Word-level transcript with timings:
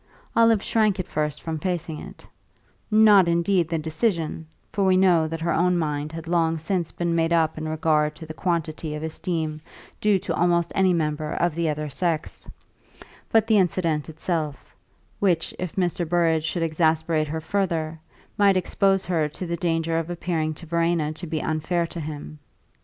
Olive 0.35 0.63
shrank 0.63 0.99
at 0.99 1.05
first 1.07 1.43
from 1.43 1.59
facing 1.59 1.99
it 1.99 2.27
not, 2.89 3.27
indeed, 3.27 3.69
the 3.69 3.77
decision 3.77 4.47
for 4.73 4.83
we 4.83 4.97
know 4.97 5.27
that 5.27 5.41
her 5.41 5.53
own 5.53 5.77
mind 5.77 6.11
had 6.11 6.25
long 6.25 6.57
since 6.57 6.91
been 6.91 7.13
made 7.13 7.31
up 7.31 7.55
in 7.55 7.69
regard 7.69 8.15
to 8.15 8.25
the 8.25 8.33
quantity 8.33 8.95
of 8.95 9.03
esteem 9.03 9.61
due 10.01 10.17
to 10.17 10.33
almost 10.33 10.71
any 10.73 10.91
member 10.91 11.33
of 11.33 11.53
the 11.53 11.69
other 11.69 11.87
sex 11.87 12.49
but 13.31 13.45
the 13.45 13.59
incident 13.59 14.09
itself, 14.09 14.75
which, 15.19 15.53
if 15.59 15.75
Mr. 15.75 16.09
Burrage 16.09 16.45
should 16.45 16.63
exasperate 16.63 17.27
her 17.27 17.39
further, 17.39 17.99
might 18.39 18.57
expose 18.57 19.05
her 19.05 19.29
to 19.29 19.45
the 19.45 19.55
danger 19.57 19.99
of 19.99 20.09
appearing 20.09 20.55
to 20.55 20.65
Verena 20.65 21.13
to 21.13 21.27
be 21.27 21.43
unfair 21.43 21.85
to 21.85 21.99
him. 21.99 22.39